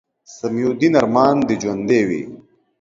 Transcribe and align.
سمیع 0.35 0.67
الدین 0.69 0.93
ارمان 0.99 1.35
دې 1.47 1.55
ژوندے 1.61 1.99
وي 2.07 2.21